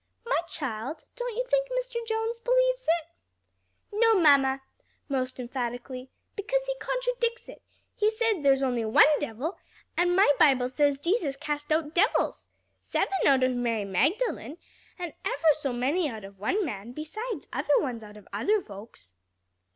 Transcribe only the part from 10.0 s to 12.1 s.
my Bible says Jesus cast out